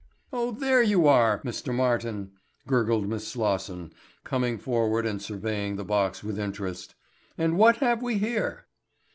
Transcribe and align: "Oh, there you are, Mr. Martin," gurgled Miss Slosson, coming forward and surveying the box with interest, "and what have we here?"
"Oh, 0.33 0.49
there 0.49 0.81
you 0.81 1.05
are, 1.07 1.43
Mr. 1.43 1.71
Martin," 1.71 2.31
gurgled 2.65 3.07
Miss 3.07 3.27
Slosson, 3.27 3.93
coming 4.23 4.57
forward 4.57 5.05
and 5.05 5.21
surveying 5.21 5.75
the 5.75 5.85
box 5.85 6.23
with 6.23 6.39
interest, 6.39 6.95
"and 7.37 7.55
what 7.55 7.75
have 7.75 8.01
we 8.01 8.17
here?" 8.17 8.65